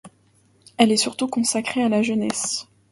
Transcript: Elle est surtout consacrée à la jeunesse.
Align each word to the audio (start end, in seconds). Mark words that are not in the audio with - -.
Elle 0.77 0.91
est 0.91 0.97
surtout 0.97 1.27
consacrée 1.27 1.83
à 1.83 1.87
la 1.89 2.01
jeunesse. 2.01 2.67